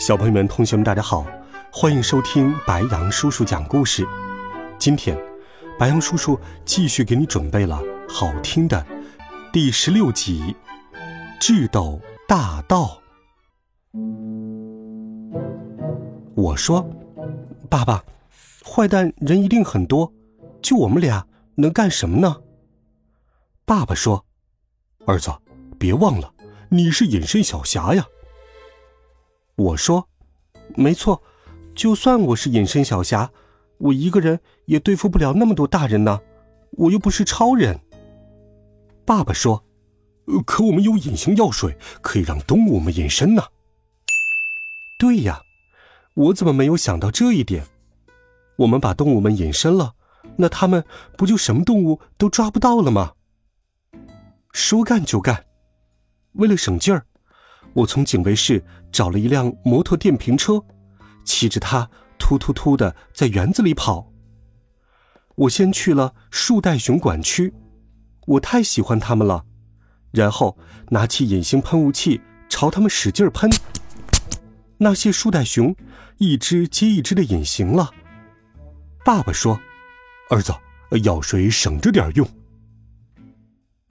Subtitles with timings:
[0.00, 1.26] 小朋友们、同学们，大家好，
[1.70, 4.02] 欢迎收听白羊叔叔讲故事。
[4.78, 5.14] 今天，
[5.78, 8.82] 白羊叔叔继续给你准备了好听的
[9.52, 10.56] 第十六集
[11.38, 13.02] 《智斗大盗》。
[16.34, 16.88] 我说
[17.68, 18.02] ：“爸爸，
[18.64, 20.10] 坏蛋人一定很多，
[20.62, 22.38] 就我们俩能干什么呢？”
[23.66, 24.24] 爸爸说
[25.06, 25.30] ：“儿子，
[25.78, 26.32] 别忘了，
[26.70, 28.06] 你是隐身小侠呀。”
[29.60, 30.08] 我说
[30.74, 31.22] ：“没错，
[31.74, 33.30] 就算我是隐身小侠，
[33.76, 36.20] 我一个人也对付不了那么多大人呢。
[36.72, 37.78] 我又不是超人。”
[39.04, 39.62] 爸爸说
[40.46, 43.42] ：“可我们有隐形药水，可以让动物们隐身呢。”
[44.98, 45.42] 对呀，
[46.14, 47.66] 我怎么没有想到这一点？
[48.56, 49.94] 我们把动物们隐身了，
[50.36, 50.84] 那他们
[51.18, 53.12] 不就什么动物都抓不到了吗？
[54.52, 55.44] 说干就干，
[56.32, 57.04] 为了省劲儿。
[57.72, 60.62] 我从警卫室找了一辆摩托电瓶车，
[61.24, 64.12] 骑着它突突突的在园子里跑。
[65.36, 67.54] 我先去了树袋熊管区，
[68.26, 69.44] 我太喜欢它们了。
[70.10, 73.48] 然后拿起隐形喷雾器朝它们使劲喷，
[74.78, 75.74] 那些树袋熊
[76.18, 77.90] 一只接一只的隐形了。
[79.04, 79.60] 爸爸说
[80.30, 80.52] ：“儿子，
[81.04, 82.28] 药水省着点用。”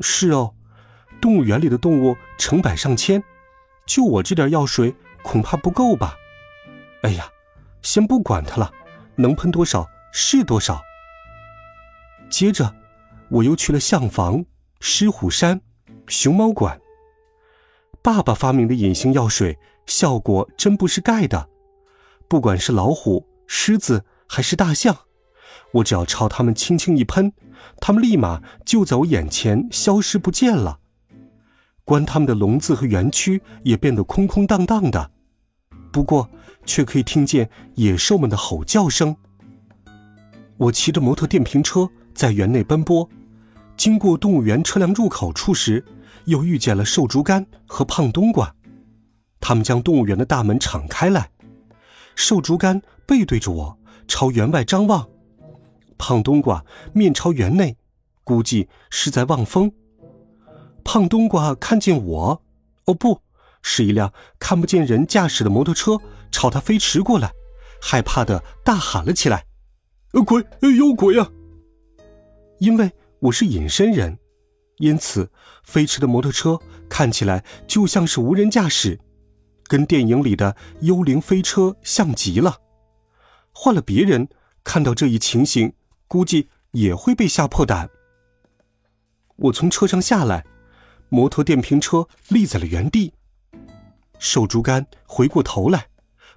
[0.01, 0.53] 是哦，
[1.21, 3.23] 动物园里的动物成百上千。
[3.89, 6.15] 就我这点药水，恐怕不够吧？
[7.01, 7.27] 哎呀，
[7.81, 8.71] 先不管它了，
[9.15, 10.79] 能喷多少是多少。
[12.29, 12.75] 接着，
[13.29, 14.45] 我又去了象房、
[14.79, 15.59] 狮虎山、
[16.05, 16.79] 熊猫馆。
[18.03, 19.57] 爸爸发明的隐形药水
[19.87, 21.49] 效果真不是盖的，
[22.27, 24.95] 不管是老虎、狮子还是大象，
[25.73, 27.33] 我只要朝它们轻轻一喷，
[27.81, 30.78] 它们立马就在我眼前消失不见了。
[31.89, 35.09] 关他们的笼子和园区也变得空空荡荡的，
[35.91, 36.29] 不过
[36.63, 39.15] 却可以听见野兽们的吼叫声。
[40.57, 43.09] 我骑着摩托电瓶车在园内奔波，
[43.75, 45.83] 经过动物园车辆入口处时，
[46.25, 48.53] 又遇见了瘦竹竿和胖冬瓜。
[49.39, 51.31] 他们将动物园的大门敞开来，
[52.13, 55.09] 瘦竹竿背对着我，朝园外张望；
[55.97, 56.63] 胖冬瓜
[56.93, 57.77] 面朝园内，
[58.23, 59.71] 估计是在望风。
[60.91, 62.41] 胖冬瓜看见我，
[62.85, 63.21] 哦，不
[63.61, 65.99] 是一辆看不见人驾驶的摩托车
[66.31, 67.31] 朝他飞驰过来，
[67.79, 69.45] 害怕的大喊了起来
[70.13, 70.43] ：“呃鬼，
[70.75, 71.29] 有鬼啊！”
[72.57, 74.17] 因为我是隐身人，
[74.79, 75.31] 因此
[75.63, 78.99] 飞驰的摩托车看起来就像是无人驾驶，
[79.65, 82.57] 跟电影里的幽灵飞车像极了。
[83.51, 84.27] 换了别人
[84.63, 85.71] 看到这一情形，
[86.07, 87.91] 估计也会被吓破胆。
[89.35, 90.43] 我从车上下来。
[91.09, 93.13] 摩托电瓶车立在了原地，
[94.19, 95.87] 瘦竹竿回过头来，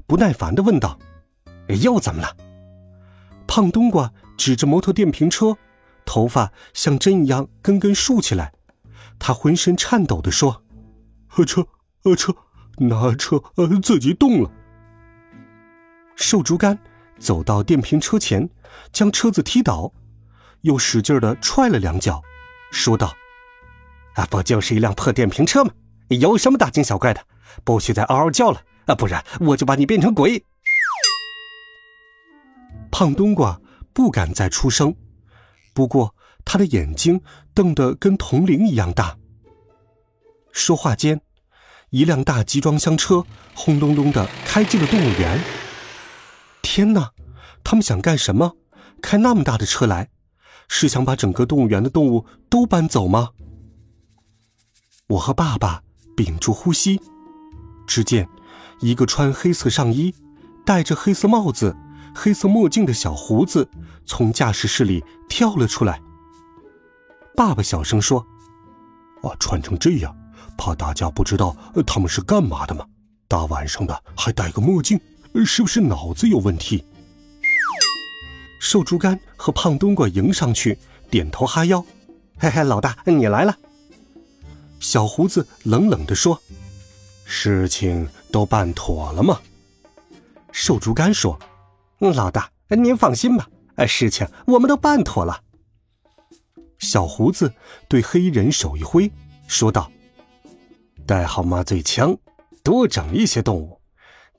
[0.07, 0.99] 不耐烦的问道
[1.83, 2.37] ：“又怎么了？”
[3.47, 5.57] 胖冬瓜指着摩托电瓶车，
[6.07, 8.53] 头发像针一样根根竖起来，
[9.19, 10.65] 他浑身颤抖的说
[11.47, 11.67] ：“车，
[12.05, 12.35] 呃车，
[12.79, 14.51] 那车呃自己动了。”
[16.17, 16.79] 瘦竹竿
[17.19, 18.49] 走到电瓶车前，
[18.91, 19.93] 将车子踢倒，
[20.63, 22.23] 又使劲的踹了两脚，
[22.71, 23.15] 说道。
[24.15, 25.71] 啊，不就是一辆破电瓶车吗？
[26.09, 27.25] 有什么大惊小怪的？
[27.65, 30.45] 不许再嗷嗷叫了啊，不然我就把你变成鬼！
[32.91, 33.61] 胖冬瓜
[33.93, 34.95] 不敢再出声，
[35.73, 36.15] 不过
[36.45, 37.23] 他的眼睛
[37.55, 39.17] 瞪得跟铜铃一样大。
[40.53, 41.21] 说话间，
[41.91, 43.25] 一辆大集装箱车
[43.55, 45.41] 轰隆隆的开进了动物园。
[46.61, 47.13] 天哪，
[47.65, 48.57] 他们想干什么？
[49.01, 50.11] 开那么大的车来，
[50.69, 53.31] 是想把整个动物园的动物都搬走吗？
[55.13, 55.83] 我和爸爸
[56.17, 56.99] 屏住呼吸，
[57.87, 58.27] 只见
[58.81, 60.15] 一个穿黑色上衣、
[60.65, 61.77] 戴着黑色帽子、
[62.15, 63.69] 黑色墨镜的小胡子
[64.07, 66.01] 从驾驶室里跳了出来。
[67.37, 68.25] 爸爸小声说
[69.23, 70.17] ：“啊，穿成这样，
[70.57, 71.55] 怕大家不知道
[71.87, 72.87] 他们是干嘛的吗？
[73.29, 74.99] 大晚上的还戴个墨镜，
[75.45, 76.87] 是不是脑子有问题？”
[78.59, 80.79] 瘦猪肝和胖冬瓜迎上去，
[81.11, 81.85] 点头哈腰
[82.41, 83.55] ：“嘿嘿，老大，你来了。”
[84.83, 86.43] 小胡子冷冷地说
[87.25, 89.41] ：“事情都办妥了吗？”
[90.51, 91.39] 瘦竹竿说
[92.01, 93.49] ：“老大，您放心吧，
[93.87, 95.41] 事情我们都办妥了。”
[96.81, 97.55] 小胡子
[97.89, 99.11] 对黑人手一挥，
[99.47, 99.89] 说道
[101.07, 102.19] ：“带好麻醉枪，
[102.65, 103.81] 多整一些动物，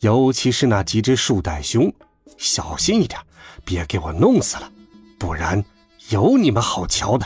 [0.02, 1.92] 尤其是那几只树袋熊，
[2.38, 3.18] 小心一点，
[3.64, 4.70] 别给我弄死了，
[5.18, 5.64] 不然
[6.10, 7.26] 有你们好瞧的。”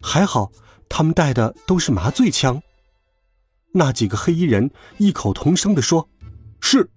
[0.00, 0.50] 还好，
[0.96, 2.62] 他们带的都是麻醉枪。
[3.72, 6.08] 那几个黑衣人异口同声地说
[6.62, 6.88] ：“是。”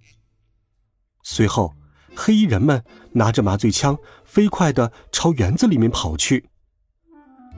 [1.25, 1.73] 随后。
[2.19, 3.95] 黑衣人们拿着麻醉枪，
[4.25, 6.49] 飞快的朝园子里面跑去。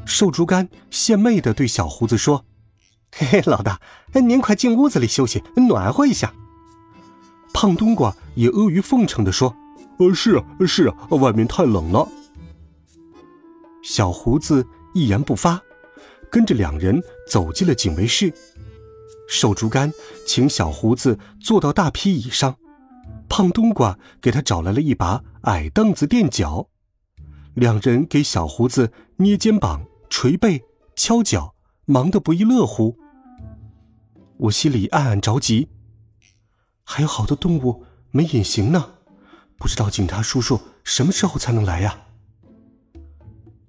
[0.05, 2.43] 瘦竹竿献媚的对小胡子说
[3.15, 3.79] ：“嘿嘿，老大，
[4.13, 6.33] 您快进屋子里休息，暖和一下。”
[7.53, 9.55] 胖冬瓜也阿谀奉承的说
[9.99, 12.05] ：“呃，是啊，是啊，外面太冷了。”
[13.81, 15.61] 小胡子一言不发，
[16.31, 18.33] 跟着两人走进了警卫室。
[19.27, 19.91] 瘦竹竿
[20.25, 22.55] 请小胡子坐到大皮椅上。
[23.27, 26.67] 胖冬瓜给他找来了一把矮凳子垫脚，
[27.53, 30.63] 两人给小胡子捏肩膀、捶背、
[30.95, 31.53] 敲脚，
[31.85, 32.97] 忙得不亦乐乎。
[34.37, 35.69] 我心里暗暗着急，
[36.83, 38.93] 还有好多动物没隐形呢，
[39.59, 41.99] 不知道警察叔叔什么时候才能来呀？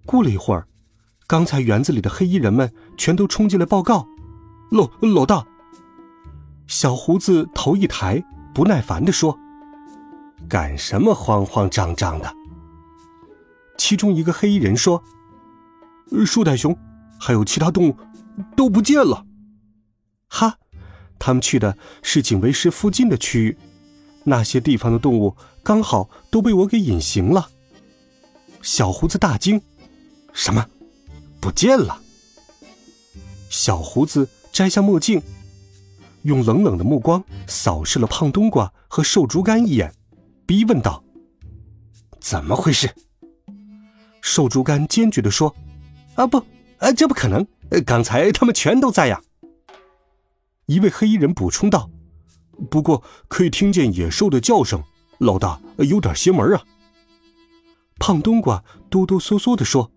[0.06, 0.66] 过了一会儿，
[1.30, 4.04] 刚才园子里的黑衣人们全都冲进来报告
[4.72, 5.46] ：“老老大！”
[6.66, 8.20] 小胡子头一抬，
[8.52, 9.38] 不耐烦地说。
[10.48, 12.34] 干什么慌慌张张的？
[13.78, 15.00] 其中一个黑衣人说
[16.26, 16.76] ：“树袋熊，
[17.20, 17.96] 还有其他动物，
[18.56, 19.24] 都不见了。”
[20.26, 20.56] 哈，
[21.16, 23.56] 他们去的是警卫室附近的区域，
[24.24, 27.50] 那些地方的动物刚好都被我给隐形了。
[28.62, 29.62] 小胡子大惊
[30.34, 30.66] ：“什么？
[31.40, 32.00] 不见了？”
[33.48, 35.20] 小胡子摘下墨镜，
[36.22, 39.92] 用冷冷的目光扫视了胖冬瓜和瘦竹竿一眼。
[40.46, 41.02] 逼问道
[42.20, 42.92] ：“怎么回事？”
[44.20, 45.54] 瘦竹竿坚决的说
[46.14, 46.38] ：“啊不，
[46.78, 47.46] 啊这不可能！
[47.86, 49.22] 刚才他们全都在呀。”
[50.66, 51.90] 一位黑衣人补充道
[52.70, 54.82] ：“不过可以听见野兽的叫声，
[55.18, 56.62] 老大有点邪门啊。”
[57.98, 59.90] 胖冬瓜哆哆嗦嗦的说：“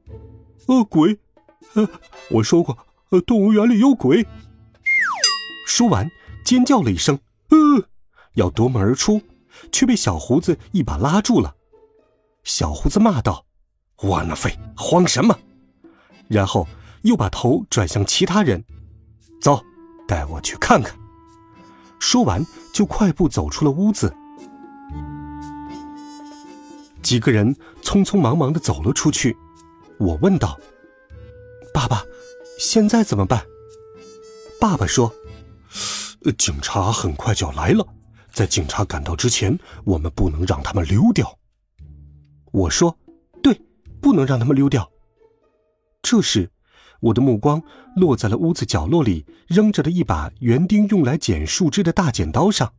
[0.68, 1.20] 呃，鬼！
[1.74, 1.88] 呃，
[2.32, 2.78] 我说过，
[3.10, 4.26] 呃，动物园里有鬼。”
[5.68, 6.10] 说完，
[6.44, 7.88] 尖叫了一声：“呃，
[8.36, 9.22] 要夺门而出。”
[9.72, 11.56] 却被小胡子一把拉住了。
[12.44, 13.46] 小胡子骂道
[14.02, 15.38] ：“窝囊废，慌什么？”
[16.28, 16.68] 然后
[17.04, 18.66] 又把头转向其他人
[19.40, 19.64] ：“走，
[20.08, 20.98] 带我去看看。”
[22.00, 22.44] 说完，
[22.74, 24.14] 就快步走出了屋子。
[27.04, 29.38] 几个人匆匆忙忙的走了出去。
[30.00, 30.60] 我问道
[31.84, 32.06] ：“爸爸，
[32.58, 33.46] 现在怎么办？”
[34.58, 35.14] 爸爸说
[36.38, 37.86] ：“警察很快就要来了。”
[38.32, 41.38] 在警察赶到之前，我们不能让他们溜掉。
[42.54, 42.98] 我说
[43.44, 43.62] ：“对，
[44.02, 44.90] 不能让他们溜掉。”
[46.02, 46.50] 这时，
[47.02, 47.62] 我的目光
[47.98, 52.74] 落在了屋子角落里扔着的一把园丁用来剪树枝的大剪刀上。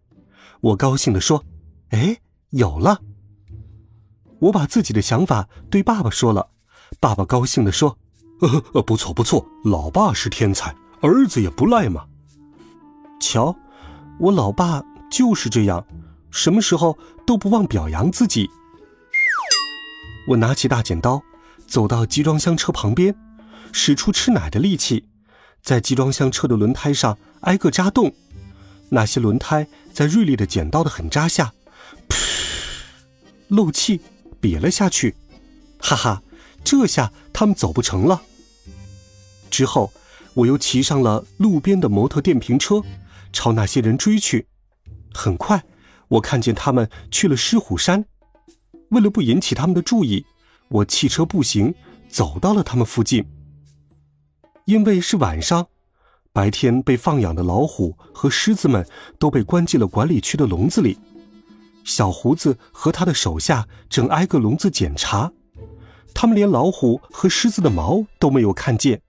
[0.63, 1.45] 我高兴地说
[1.91, 2.19] ：“哎，
[2.51, 3.03] 有了！”
[4.41, 6.49] 我把自己的想法对爸爸说了。
[6.99, 7.99] 爸爸高兴地说
[8.73, 12.05] ：“呃，不错不错，老爸是天才，儿子也不赖嘛。
[13.21, 13.55] 瞧，
[14.19, 15.87] 我老爸。”就是这样，
[16.33, 18.51] 什么时候都不忘表扬自己。
[20.27, 21.23] 我拿起大剪刀，
[21.69, 23.15] 走到集装箱车旁边，
[23.71, 25.05] 使出吃奶的力气，
[25.63, 28.13] 在集装箱车的轮胎上挨个扎洞。
[28.89, 31.53] 那些轮胎在锐利的剪刀的狠扎下，
[32.09, 32.17] 噗，
[33.47, 34.01] 漏气，
[34.43, 35.15] 瘪了下去。
[35.79, 36.23] 哈哈，
[36.65, 38.21] 这下他们走不成了。
[39.55, 39.93] 之后，
[40.35, 42.83] 我又骑上了路边的摩托电瓶车，
[43.33, 44.49] 朝那些人追去。
[45.13, 45.63] 很快，
[46.09, 48.05] 我看见他们去了狮虎山。
[48.91, 50.27] 为了不引起他们的注意，
[50.69, 51.73] 我弃车步行
[52.09, 53.25] 走到了他们附近。
[54.65, 55.69] 因为是晚上，
[56.33, 58.85] 白天被放养的老虎和狮子们
[59.21, 60.99] 都被关进了管理区的笼子里。
[61.85, 65.31] 小胡子和他的手下正挨个笼子检查，
[66.13, 69.01] 他们连老虎和狮子的毛都没有看见。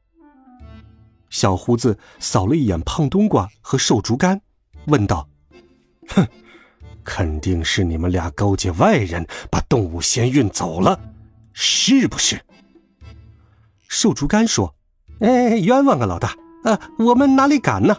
[1.29, 4.41] 小胡子扫了一眼胖冬瓜和瘦竹竿，
[4.86, 5.27] 问道。
[6.10, 6.25] 哼，
[7.03, 11.00] 肯定是你们俩勾结外人，把动物先运走了，
[11.53, 12.39] 是不是？
[13.88, 14.75] 瘦竹竿说
[15.22, 16.36] ：“哎，冤枉啊，老大！
[16.63, 17.96] 啊，我们哪里敢呢？”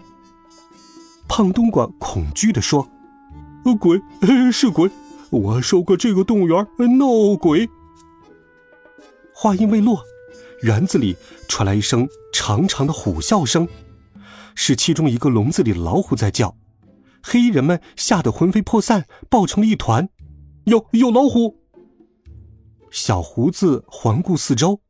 [1.29, 2.89] 胖冬瓜恐惧的说
[3.81, 4.01] ：“鬼，
[4.53, 4.91] 是鬼！
[5.31, 6.67] 我受过这个动物园
[6.99, 7.69] 闹鬼。”
[9.35, 10.03] 话音未落，
[10.63, 11.17] 园子里
[11.49, 13.69] 传来一声长长的虎啸声，
[14.55, 16.57] 是其中一个笼子里的老虎在叫。
[17.23, 20.09] 黑衣人们吓得魂飞魄散，抱成了一团。
[20.65, 21.61] 有有老虎！
[22.91, 24.81] 小胡子环顾四周，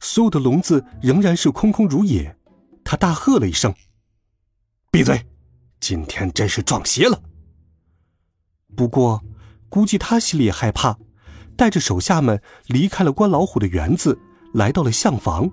[0.00, 2.36] 所有的笼子仍然是空空如也。
[2.84, 3.74] 他大喝了一声
[4.90, 5.26] ：“闭嘴！
[5.80, 7.22] 今天真是撞邪了。”
[8.76, 9.22] 不过，
[9.68, 10.98] 估计他心里也害怕，
[11.56, 14.18] 带着手下们离开了关老虎的园子，
[14.52, 15.50] 来到了象房。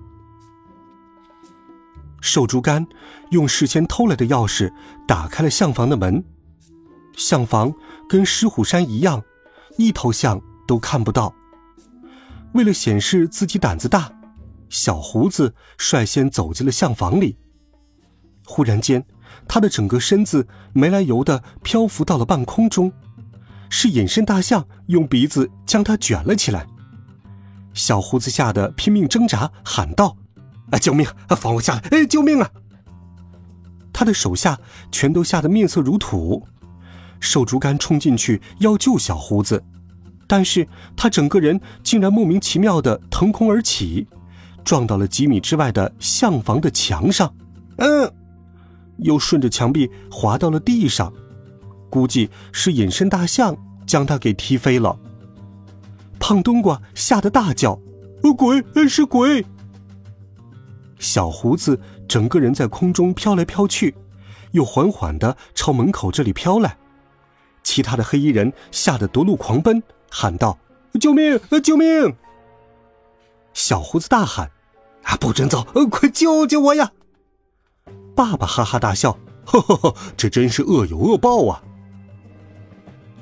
[2.20, 2.86] 瘦竹竿
[3.30, 4.72] 用事先偷来的钥匙
[5.06, 6.24] 打开了象房的门，
[7.16, 7.72] 象房
[8.08, 9.22] 跟石虎山一样，
[9.78, 11.32] 一头象都看不到。
[12.54, 14.10] 为了显示自己胆子大，
[14.68, 17.36] 小胡子率先走进了象房里。
[18.44, 19.04] 忽然间，
[19.46, 22.92] 他的整个身子没来由的漂浮到了半空中，
[23.68, 26.66] 是隐身大象用鼻子将他卷了起来。
[27.76, 30.16] 小胡子吓得拼命挣扎，喊道。
[30.70, 30.78] 啊！
[30.80, 31.06] 救命！
[31.28, 31.80] 啊，放我下来！
[31.92, 32.50] 哎，救命啊！
[33.92, 34.58] 他的手下
[34.90, 36.44] 全都吓得面色如土。
[37.20, 39.62] 瘦竹竿冲进去要救小胡子，
[40.26, 40.66] 但是
[40.96, 44.08] 他整个人竟然莫名其妙的腾空而起，
[44.64, 47.32] 撞到了几米之外的象房的墙上。
[47.76, 48.12] 嗯，
[48.98, 51.12] 又顺着墙壁滑到了地上，
[51.88, 53.56] 估计是隐身大象
[53.86, 54.98] 将他给踢飞了。
[56.26, 57.80] 胖冬瓜吓得大叫
[58.36, 58.60] ：“鬼！
[58.88, 59.46] 是鬼！”
[60.98, 63.94] 小胡子整个人在空中飘来飘去，
[64.50, 66.76] 又缓缓的朝门口这里飘来。
[67.62, 69.80] 其他的黑衣人吓得夺路狂奔，
[70.10, 70.58] 喊道
[71.00, 71.38] ：“救命！
[71.62, 72.16] 救命！”
[73.54, 74.50] 小胡子大喊
[75.06, 75.62] ：“啊，不准走！
[75.88, 76.90] 快救救我呀！”
[78.16, 79.16] 爸爸哈哈大笑
[79.46, 81.62] ：“呵呵呵，这真是恶有恶报啊！”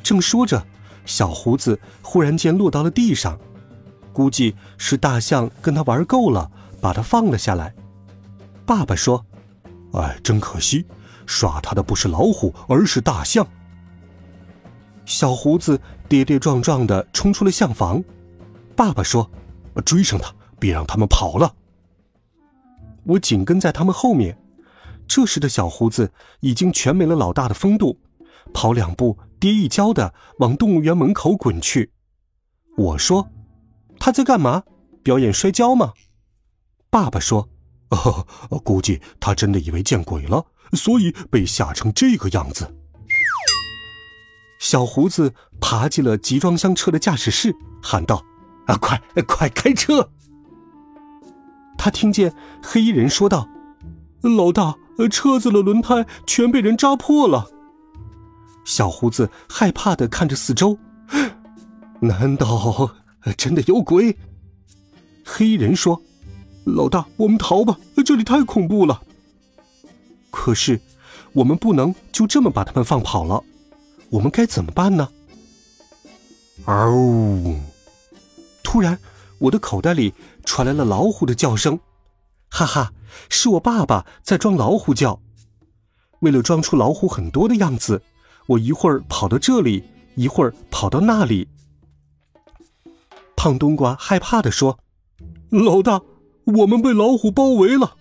[0.03, 0.67] 正说着，
[1.05, 3.39] 小胡子忽然间落到了地上，
[4.13, 6.51] 估计是大象跟他玩够了。
[6.85, 7.75] 把他放了下来。
[8.67, 9.25] 爸爸说
[9.95, 10.85] ：“哎，真可惜，
[11.25, 13.47] 耍他的不是老虎，而是大象。”
[15.07, 15.81] 小胡子
[16.11, 18.05] 跌跌撞撞的冲出了象房。
[18.77, 19.31] 爸爸说
[19.87, 21.55] ：“追上他，别让他们跑了。”
[23.05, 24.37] 我紧跟在他们后面。
[25.09, 27.99] 这时的小胡子已经全没了老大的风度，
[28.53, 31.93] 跑两步跌一跤的往动物园门口滚去。
[32.77, 33.31] 我说
[34.01, 34.65] ：“他在干嘛？
[35.03, 35.93] 表演摔跤吗？”
[36.91, 37.49] 爸爸说
[37.91, 38.27] ：“哦，
[38.65, 42.75] 估计他真的以为见鬼了，所以被吓成这个样子。”
[44.59, 48.25] 小胡子爬进了集装箱车的驾驶室，喊道
[48.67, 50.11] ：“啊，快快开车！”
[51.77, 53.49] 他听见黑衣人说道
[54.23, 54.77] ：“老大，
[55.11, 57.51] 车子的轮胎全被人扎破了。”
[58.65, 60.79] 小胡子害怕的看着四周，
[62.01, 62.91] 难道
[63.37, 64.17] 真的有鬼？
[65.25, 66.01] 黑衣人说。
[66.65, 67.79] 老大，我们逃吧！
[68.07, 69.03] 这里太恐怖了。
[70.31, 70.81] 可是，
[71.35, 73.45] 我们不能就这么把他们放跑了。
[74.09, 75.07] 我们该怎么办呢？
[76.65, 77.55] 嗷！
[78.63, 78.99] 突然，
[79.39, 81.79] 我的口袋里传来了老虎的叫声。
[82.49, 82.95] 哈哈，
[83.29, 85.21] 是我爸爸在装老虎叫。
[86.21, 88.01] 为了装出老虎很多的样子，
[88.47, 89.85] 我一会儿跑到这里，
[90.15, 91.49] 一会儿跑到那里。
[93.37, 94.79] 胖冬瓜害怕的说
[95.51, 96.03] ：“老大。”
[96.59, 97.97] 我们被老虎包围了，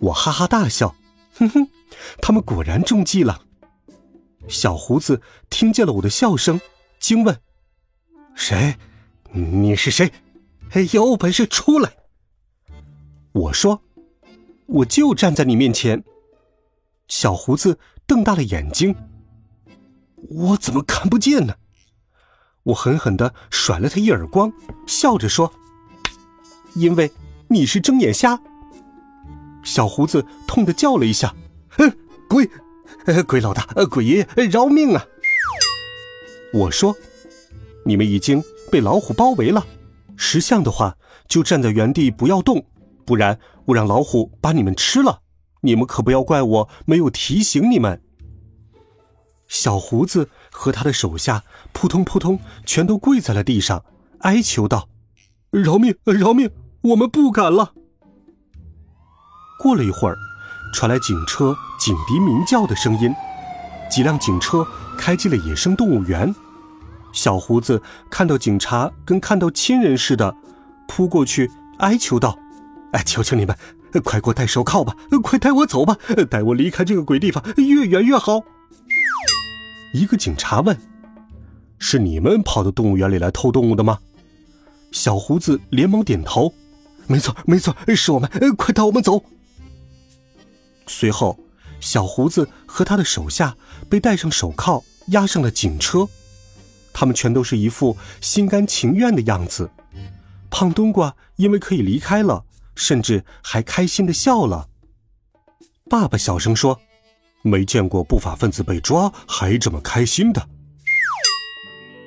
[0.00, 0.96] 我哈哈大笑，
[1.34, 1.68] 哼哼，
[2.20, 3.42] 他们果然中计了。
[4.48, 6.60] 小胡子听见了我的笑声，
[6.98, 7.40] 惊问
[8.34, 8.76] ：“谁？
[9.30, 10.10] 你是谁？
[10.90, 11.92] 有本事出来！”
[13.30, 13.82] 我说
[14.66, 16.02] ：“我就站在你面前。”
[17.06, 18.92] 小胡子瞪大了眼睛
[20.28, 21.54] ：“我怎么看不见呢？”
[22.64, 24.52] 我狠狠的甩了他一耳光，
[24.86, 25.52] 笑着说
[26.74, 27.12] ：“因为。”
[27.50, 28.38] 你是睁眼瞎！
[29.62, 31.34] 小胡子痛的叫了一下
[31.70, 31.90] ：“哼，
[32.28, 32.46] 鬼，
[33.26, 35.02] 鬼老大，呃鬼爷爷饶命啊！”
[36.52, 36.94] 我说
[37.86, 39.66] ：“你们已经被老虎包围了，
[40.14, 42.66] 识相的话就站在原地不要动，
[43.06, 45.22] 不然我让老虎把你们吃了，
[45.62, 48.02] 你们可不要怪我没有提醒你们。”
[49.48, 53.82] 小胡子和他的手下扑通扑通全都跪在了地上，
[54.20, 54.88] 哀求道
[55.50, 56.50] ：“饶命，饶命！”
[56.82, 57.72] 我们不敢了。
[59.58, 60.16] 过了一会儿，
[60.72, 63.12] 传来警车警笛鸣叫的声音，
[63.90, 64.64] 几辆警车
[64.96, 66.32] 开进了野生动物园。
[67.12, 70.36] 小胡子看到警察，跟看到亲人似的，
[70.86, 72.38] 扑过去哀求道
[72.92, 73.56] ：“哎，求求你们，
[74.04, 74.94] 快给我戴手铐吧！
[75.22, 75.96] 快带我走吧，
[76.30, 78.42] 带我离开这个鬼地方，越远越好。”
[79.92, 80.76] 一个警察问
[81.78, 83.98] ：“是你们跑到动物园里来偷动物的吗？”
[84.92, 86.52] 小胡子连忙点头。
[87.06, 88.30] 没错，没错，是我们！
[88.56, 89.22] 快带我们走。
[90.86, 91.38] 随后，
[91.80, 93.56] 小胡子和他的手下
[93.88, 96.06] 被戴上手铐，押上了警车。
[96.92, 99.70] 他们全都是一副心甘情愿的样子。
[100.50, 104.68] 胖冬瓜因为可以离开了，甚至还开心的笑了。
[105.88, 106.80] 爸爸小声说
[107.42, 110.48] ：“没见过不法分子被抓还这么开心的。”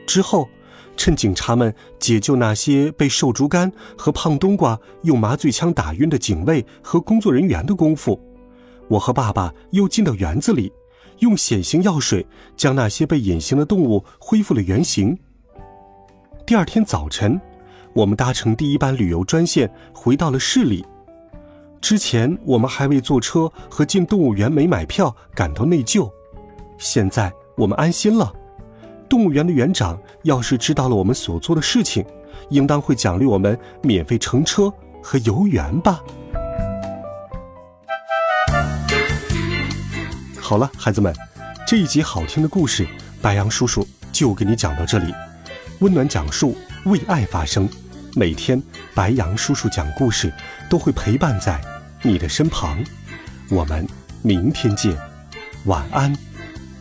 [0.06, 0.50] 之后，
[0.98, 8.20] 趁警察们解救那些被瘦竹竿和胖冬瓜用麻醉枪打晕的警卫和工作人员的功夫，
[8.90, 10.72] 我和爸爸又进到园子里，
[11.20, 12.26] 用显形药水
[12.58, 15.18] 将那些被隐形的动物恢复了原形。
[16.46, 17.40] 第二天早晨，
[17.94, 20.86] 我们搭乘第一班旅游专线回到了市里。
[21.82, 26.10] 之前我们还为坐车和进动物园没买票感到内疚，
[26.78, 28.32] 现在我们安心了。
[29.10, 32.06] 动物园的园长要是知道了我们所做的事情，
[32.50, 34.72] 应当会奖励我们免费乘车
[35.02, 36.02] 和游园吧。
[40.40, 41.14] 好了，孩子们，
[41.66, 42.88] 这一集好听的故事，
[43.22, 45.12] 白杨叔叔就给你讲到这里。
[45.80, 47.68] 温暖讲述，为爱发声。
[48.14, 48.62] 每天，
[48.94, 50.32] 白杨叔叔讲故事
[50.70, 51.60] 都会陪伴在
[52.02, 52.84] 你的身旁。
[53.50, 53.88] 我们
[54.22, 54.96] 明天见，
[55.66, 56.16] 晚安，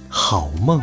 [0.08, 0.80] 好梦。